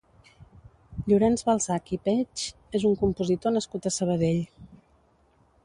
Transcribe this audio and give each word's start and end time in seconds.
Llorenç 1.11 1.43
Balsach 1.49 1.91
i 1.99 1.99
Peig 2.09 2.47
és 2.79 2.87
un 2.91 2.97
compositor 3.03 3.55
nascut 3.59 3.87
a 3.89 3.93
Sabadell. 3.99 4.43